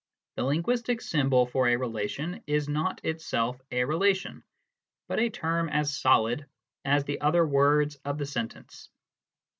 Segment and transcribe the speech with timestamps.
[0.35, 4.43] The linguistic symbol for a relation is not itself a relation,
[5.07, 6.47] but a term as solid
[6.83, 8.89] as the other words of the sentence.